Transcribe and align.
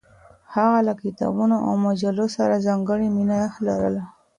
هغه 0.53 0.79
له 0.87 0.93
کتابونو 1.03 1.55
او 1.67 1.71
مجلو 1.85 2.25
سره 2.37 2.63
ځانګړې 2.67 3.07
مینه 3.15 3.39
لرله. 3.65 4.03